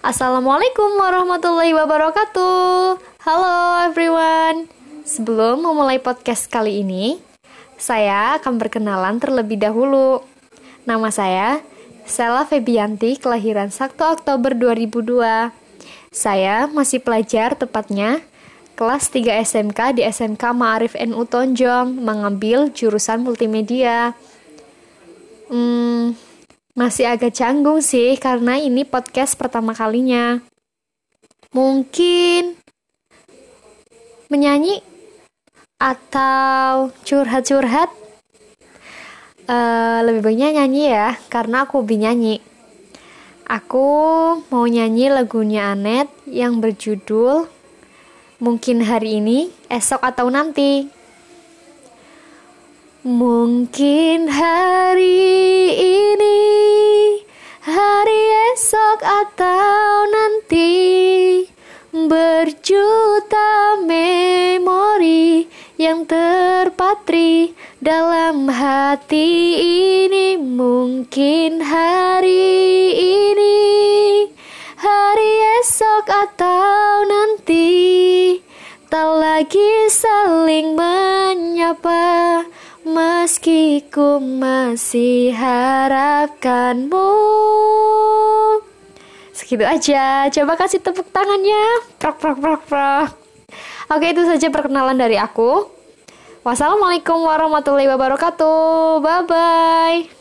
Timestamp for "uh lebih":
39.50-40.30